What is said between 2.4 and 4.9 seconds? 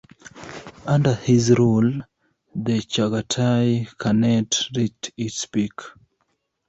the Chagatai Khanate